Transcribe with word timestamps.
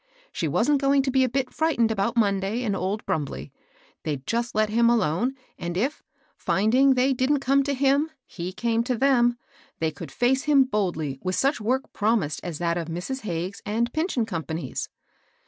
She 0.31 0.47
wasn't 0.47 0.81
going 0.81 1.03
to 1.03 1.11
be 1.11 1.23
a 1.23 1.29
bit 1.29 1.51
frighfened 1.53 1.91
about 1.91 2.17
Monday 2.17 2.63
and 2.63 2.75
old 2.75 3.05
Brumbley. 3.05 3.51
They'd 4.01 4.25
just 4.25 4.55
let 4.55 4.69
him 4.69 4.89
alone, 4.89 5.35
and 5.59 5.77
if, 5.77 6.01
finding 6.35 6.95
they 6.95 7.13
didn't 7.13 7.39
come 7.41 7.61
to 7.61 7.75
him, 7.75 8.09
he 8.25 8.51
came 8.51 8.83
to 8.85 8.95
them^ 8.97 9.37
they 9.77 9.91
cotdd 9.91 10.35
&ce 10.37 10.45
him 10.45 10.63
boldly 10.63 11.19
with 11.21 11.35
such 11.35 11.61
work 11.61 11.93
promised 11.93 12.39
as 12.41 12.57
that 12.57 12.79
of 12.79 12.87
Mrs. 12.87 13.21
Ha^es 13.21 13.61
and 13.63 13.93
Pinch 13.93 14.17
and 14.17 14.25
Company's. 14.27 14.89